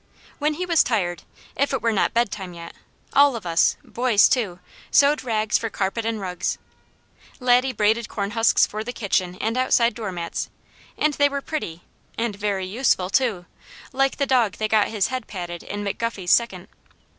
[0.39, 1.21] When he was tired,
[1.55, 2.73] if it were not bedtime yet,
[3.13, 6.57] all of us, boys too, sewed rags for carpet and rugs.
[7.39, 10.49] Laddie braided corn husks for the kitchen and outside door mats,
[10.97, 11.83] and they were pretty,
[12.17, 13.45] and "very useful too,"
[13.93, 16.67] like the dog that got his head patted in McGuffey's Second.